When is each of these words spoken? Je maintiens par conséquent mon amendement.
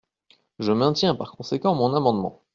Je 0.57 0.71
maintiens 0.71 1.13
par 1.13 1.31
conséquent 1.33 1.75
mon 1.75 1.93
amendement. 1.93 2.41